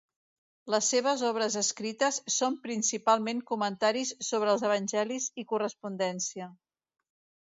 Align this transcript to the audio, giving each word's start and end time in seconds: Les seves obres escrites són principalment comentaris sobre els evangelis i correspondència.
Les 0.75 0.87
seves 0.93 1.23
obres 1.27 1.57
escrites 1.61 2.17
són 2.37 2.57
principalment 2.63 3.43
comentaris 3.51 4.15
sobre 4.29 4.51
els 4.55 4.65
evangelis 4.71 5.29
i 5.43 5.47
correspondència. 5.53 6.49